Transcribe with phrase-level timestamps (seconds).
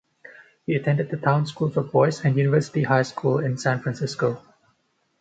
[0.65, 4.41] He attended the Town School for Boys and University High School in San Francisco.